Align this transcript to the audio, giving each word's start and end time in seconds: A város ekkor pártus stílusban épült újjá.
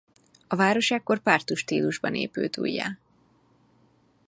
A 0.47 0.55
város 0.55 0.91
ekkor 0.91 1.19
pártus 1.19 1.59
stílusban 1.59 2.15
épült 2.15 2.57
újjá. 2.57 2.97